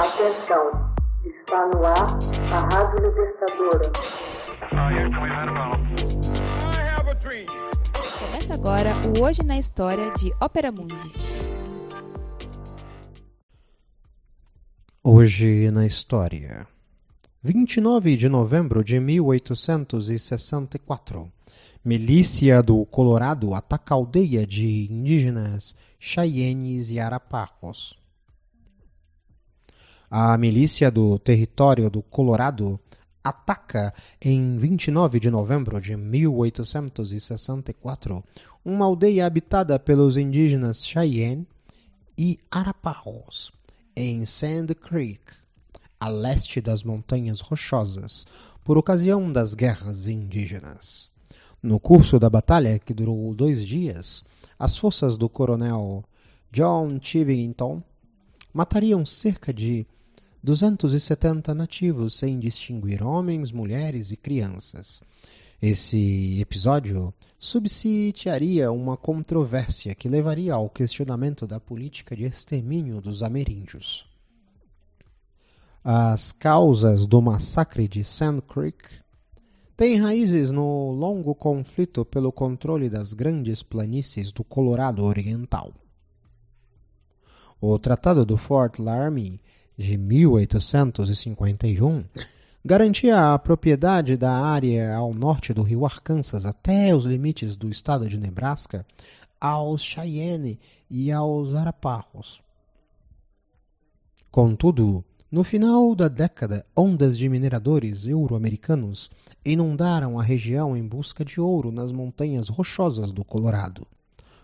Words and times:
Atenção, 0.00 0.64
está 1.26 1.66
no 1.66 1.84
ar 1.84 2.18
a 2.54 2.58
Rádio 2.74 3.06
Libertadora. 3.06 3.92
Começa 8.18 8.54
agora 8.54 8.94
o 9.06 9.20
Hoje 9.22 9.42
na 9.42 9.58
História 9.58 10.10
de 10.14 10.32
Ópera 10.40 10.72
Mundi. 10.72 11.12
Hoje 15.04 15.70
na 15.70 15.84
História. 15.84 16.66
29 17.42 18.16
de 18.16 18.30
novembro 18.30 18.82
de 18.82 18.98
1864. 18.98 21.30
Milícia 21.84 22.62
do 22.62 22.86
Colorado 22.86 23.54
ataca 23.54 23.94
aldeia 23.94 24.46
de 24.46 24.90
indígenas 24.90 25.76
Cheyennes 25.98 26.90
e 26.90 26.98
Arapahos. 26.98 27.99
A 30.12 30.36
milícia 30.36 30.90
do 30.90 31.20
território 31.20 31.88
do 31.88 32.02
Colorado 32.02 32.80
ataca 33.22 33.94
em 34.20 34.58
29 34.58 35.20
de 35.20 35.30
novembro 35.30 35.80
de 35.80 35.96
1864 35.96 38.24
uma 38.64 38.86
aldeia 38.86 39.24
habitada 39.24 39.78
pelos 39.78 40.16
indígenas 40.16 40.84
Cheyenne 40.84 41.46
e 42.18 42.40
Arapahos 42.50 43.52
em 43.94 44.26
Sand 44.26 44.74
Creek, 44.74 45.22
a 46.00 46.08
leste 46.08 46.60
das 46.60 46.82
Montanhas 46.82 47.38
Rochosas, 47.38 48.26
por 48.64 48.76
ocasião 48.76 49.30
das 49.30 49.54
guerras 49.54 50.08
indígenas. 50.08 51.08
No 51.62 51.78
curso 51.78 52.18
da 52.18 52.28
batalha, 52.28 52.80
que 52.80 52.92
durou 52.92 53.32
dois 53.32 53.64
dias, 53.64 54.24
as 54.58 54.76
forças 54.76 55.16
do 55.16 55.28
coronel 55.28 56.02
John 56.50 56.98
Chivington 57.00 57.80
matariam 58.52 59.06
cerca 59.06 59.54
de 59.54 59.86
270 60.42 61.54
nativos, 61.54 62.14
sem 62.14 62.38
distinguir 62.38 63.02
homens, 63.02 63.52
mulheres 63.52 64.10
e 64.10 64.16
crianças. 64.16 65.02
Esse 65.60 66.40
episódio 66.40 67.12
subsidiaria 67.38 68.72
uma 68.72 68.96
controvérsia 68.96 69.94
que 69.94 70.08
levaria 70.08 70.54
ao 70.54 70.70
questionamento 70.70 71.46
da 71.46 71.60
política 71.60 72.16
de 72.16 72.24
extermínio 72.24 73.00
dos 73.00 73.22
ameríndios. 73.22 74.06
As 75.84 76.32
causas 76.32 77.06
do 77.06 77.20
massacre 77.20 77.86
de 77.86 78.02
Sand 78.02 78.40
Creek 78.42 79.00
têm 79.76 79.96
raízes 79.96 80.50
no 80.50 80.90
longo 80.92 81.34
conflito 81.34 82.04
pelo 82.04 82.32
controle 82.32 82.88
das 82.88 83.12
grandes 83.12 83.62
planícies 83.62 84.32
do 84.32 84.44
Colorado 84.44 85.04
Oriental. 85.04 85.72
O 87.60 87.78
Tratado 87.78 88.24
do 88.24 88.38
Fort 88.38 88.78
Laramie 88.78 89.40
de 89.80 89.96
1851 89.96 92.04
garantia 92.62 93.32
a 93.32 93.38
propriedade 93.38 94.14
da 94.14 94.30
área 94.30 94.94
ao 94.94 95.14
norte 95.14 95.54
do 95.54 95.62
rio 95.62 95.86
Arkansas 95.86 96.44
até 96.44 96.94
os 96.94 97.06
limites 97.06 97.56
do 97.56 97.70
estado 97.70 98.06
de 98.06 98.18
Nebraska 98.18 98.84
aos 99.40 99.82
Cheyenne 99.82 100.60
e 100.90 101.10
aos 101.10 101.54
Arapahos. 101.54 102.42
Contudo, 104.30 105.02
no 105.32 105.42
final 105.42 105.94
da 105.94 106.08
década, 106.08 106.66
ondas 106.76 107.16
de 107.16 107.26
mineradores 107.26 108.06
euro-americanos 108.06 109.10
inundaram 109.42 110.20
a 110.20 110.22
região 110.22 110.76
em 110.76 110.86
busca 110.86 111.24
de 111.24 111.40
ouro 111.40 111.72
nas 111.72 111.90
montanhas 111.90 112.50
rochosas 112.50 113.12
do 113.12 113.24
Colorado, 113.24 113.86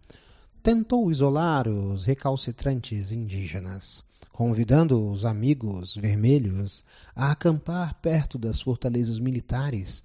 tentou 0.63 1.11
isolar 1.11 1.69
os 1.69 2.07
recalcitrantes 2.07 3.13
indígenas, 3.13 4.03
convidando 4.33 5.11
os 5.11 5.27
amigos 5.27 5.95
vermelhos 5.95 6.87
a 7.15 7.33
acampar 7.33 7.93
perto 8.01 8.39
das 8.39 8.63
fortalezas 8.63 9.19
militares 9.19 10.03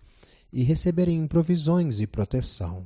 e 0.51 0.63
receberem 0.63 1.25
provisões 1.27 2.01
e 2.01 2.05
proteção. 2.05 2.85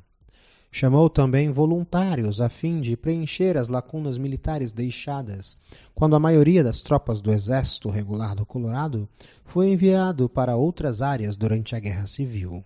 Chamou 0.71 1.09
também 1.09 1.49
voluntários 1.49 2.39
a 2.39 2.47
fim 2.47 2.79
de 2.79 2.95
preencher 2.95 3.57
as 3.57 3.69
lacunas 3.69 4.19
militares 4.19 4.71
deixadas 4.71 5.57
quando 5.95 6.15
a 6.15 6.19
maioria 6.19 6.63
das 6.63 6.83
tropas 6.83 7.23
do 7.23 7.31
Exército 7.31 7.89
Regular 7.89 8.35
do 8.35 8.45
Colorado 8.45 9.09
foi 9.45 9.71
enviado 9.71 10.29
para 10.29 10.55
outras 10.55 11.01
áreas 11.01 11.35
durante 11.35 11.75
a 11.75 11.79
Guerra 11.79 12.05
Civil. 12.05 12.63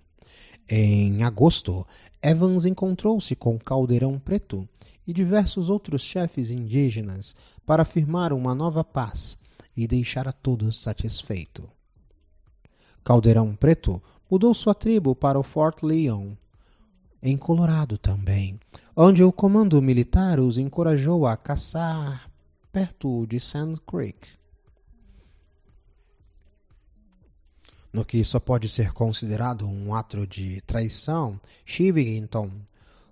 Em 0.68 1.24
agosto, 1.24 1.86
Evans 2.22 2.66
encontrou-se 2.66 3.36
com 3.36 3.60
Caldeirão 3.60 4.18
Preto 4.18 4.68
e 5.06 5.14
diversos 5.14 5.70
outros 5.70 6.02
chefes 6.02 6.50
indígenas 6.50 7.36
para 7.66 7.86
firmar 7.86 8.34
uma 8.34 8.56
nova 8.56 8.84
paz 8.84 9.38
e 9.78 9.86
deixar 9.86 10.28
a 10.28 10.32
todos 10.32 10.82
satisfeito. 10.82 11.70
Caldeirão 13.04 13.56
Preto 13.56 14.02
mudou 14.30 14.56
sua 14.56 14.74
tribo 14.74 15.14
para 15.14 15.38
o 15.38 15.44
Fort 15.44 15.84
Leon, 15.84 16.32
em 17.22 17.38
Colorado 17.38 17.96
também, 17.96 18.60
onde 18.96 19.24
o 19.24 19.32
comando 19.32 19.80
militar 19.82 20.40
os 20.40 20.58
encorajou 20.58 21.28
a 21.28 21.38
caçar 21.38 22.28
perto 22.72 23.28
de 23.28 23.40
Sand 23.40 23.76
Creek. 23.86 24.28
No 27.96 28.04
que 28.04 28.22
só 28.26 28.42
pode 28.42 28.68
ser 28.68 28.92
considerado 28.92 29.66
um 29.66 29.96
ato 29.96 30.28
de 30.28 30.60
traição, 30.68 31.40
Chivington 31.66 32.52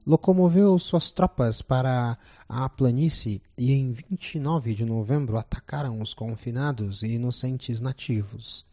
locomoveu 0.05 0.77
suas 0.77 1.09
tropas 1.09 1.61
para 1.61 2.17
a 2.49 2.67
planície 2.67 3.41
e 3.57 3.71
em 3.71 3.93
29 3.93 4.75
de 4.75 4.83
novembro 4.83 5.37
atacaram 5.37 6.01
os 6.01 6.13
confinados 6.13 7.01
e 7.01 7.13
inocentes 7.13 7.79
nativos, 7.79 8.65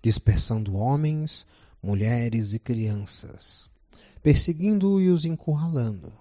dispersando 0.00 0.76
homens, 0.76 1.44
mulheres 1.82 2.54
e 2.54 2.60
crianças 2.60 3.68
perseguindo 4.22 5.00
e 5.00 5.08
os 5.08 5.24
encurralando. 5.24 6.12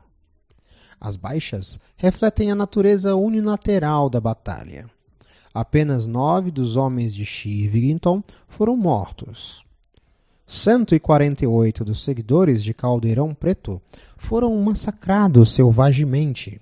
As 1.00 1.16
baixas 1.16 1.80
refletem 1.96 2.50
a 2.50 2.56
natureza 2.56 3.16
unilateral 3.16 4.10
da 4.10 4.20
batalha. 4.20 4.90
Apenas 5.54 6.08
nove 6.08 6.52
dos 6.52 6.76
homens 6.76 7.14
de 7.14 7.26
Shivington 7.26 8.24
foram 8.48 8.76
mortos. 8.76 9.66
148 10.48 11.84
dos 11.84 12.04
seguidores 12.04 12.64
de 12.64 12.74
Caldeirão 12.74 13.34
Preto 13.34 13.82
foram 14.18 14.56
massacrados 14.62 15.52
selvagemente, 15.52 16.62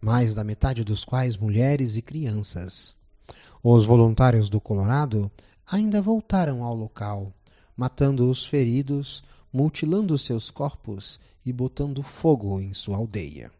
mais 0.00 0.34
da 0.34 0.44
metade 0.44 0.84
dos 0.84 1.04
quais 1.04 1.36
mulheres 1.36 1.96
e 1.96 2.02
crianças. 2.02 2.94
Os 3.62 3.86
voluntários 3.86 4.50
do 4.50 4.60
Colorado 4.60 5.30
ainda 5.70 6.02
voltaram 6.02 6.62
ao 6.62 6.74
local, 6.74 7.32
matando 7.76 8.30
os 8.30 8.44
feridos, 8.44 9.24
mutilando 9.52 10.16
seus 10.18 10.50
corpos 10.50 11.18
e 11.44 11.52
botando 11.52 12.02
fogo 12.02 12.60
em 12.60 12.74
sua 12.74 12.96
aldeia. 12.96 13.50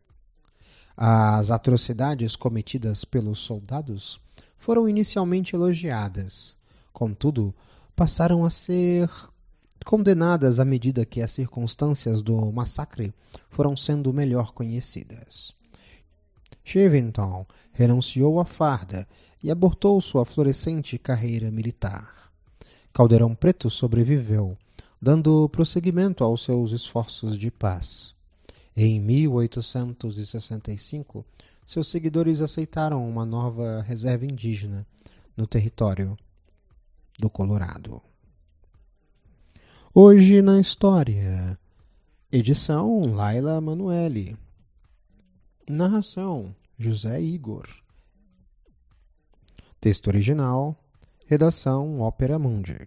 As 0.96 1.50
atrocidades 1.50 2.37
cometidas 2.37 3.04
pelos 3.04 3.40
soldados 3.40 4.19
foram 4.56 4.88
inicialmente 4.88 5.54
elogiadas, 5.54 6.56
contudo, 6.90 7.54
passaram 7.94 8.46
a 8.46 8.50
ser 8.50 9.10
condenadas 9.84 10.58
à 10.58 10.64
medida 10.64 11.04
que 11.04 11.20
as 11.20 11.32
circunstâncias 11.32 12.22
do 12.22 12.50
massacre 12.50 13.12
foram 13.50 13.76
sendo 13.76 14.10
melhor 14.10 14.52
conhecidas. 14.52 15.52
Chivington 16.64 17.46
renunciou 17.72 18.40
à 18.40 18.46
farda 18.46 19.06
e 19.42 19.50
abortou 19.50 20.00
sua 20.00 20.25
florescente 20.25 20.99
carreira 20.99 21.50
militar. 21.50 22.32
Caldeirão 22.92 23.34
Preto 23.34 23.69
sobreviveu, 23.69 24.56
dando 25.00 25.46
prosseguimento 25.50 26.25
aos 26.25 26.42
seus 26.42 26.72
esforços 26.72 27.38
de 27.38 27.50
paz. 27.50 28.15
Em 28.78 29.00
1865, 29.00 31.25
seus 31.64 31.88
seguidores 31.88 32.43
aceitaram 32.43 33.08
uma 33.08 33.25
nova 33.25 33.81
reserva 33.81 34.26
indígena 34.26 34.87
no 35.34 35.46
território 35.46 36.14
do 37.19 37.31
Colorado. 37.31 38.02
Hoje 39.94 40.43
na 40.43 40.61
história. 40.61 41.58
Edição 42.31 43.06
Laila 43.06 43.58
Manuele. 43.62 44.37
Narração 45.67 46.55
José 46.78 47.19
Igor. 47.19 47.67
Texto 49.81 50.08
original. 50.08 50.78
Redação 51.25 52.00
Ópera 52.00 52.38
Mundi. 52.38 52.87